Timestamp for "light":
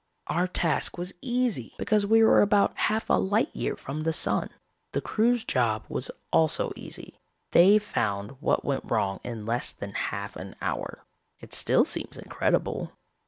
3.19-3.55